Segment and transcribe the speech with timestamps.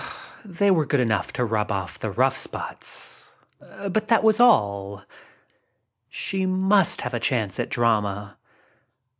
[0.43, 3.33] They were good enough to rub off the rough spots,
[3.87, 5.03] but that was all.
[6.09, 8.39] She must have a chance at drama.